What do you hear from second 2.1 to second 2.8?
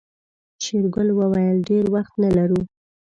نه لرو.